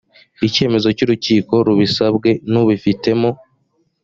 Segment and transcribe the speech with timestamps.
[0.47, 3.29] icyemezo cy urukiko rubisabwe n ubifitemo